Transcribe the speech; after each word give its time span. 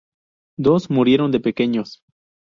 Dos 0.57 0.89
murieron 0.89 1.31
de 1.31 1.39
pequeños. 1.39 2.01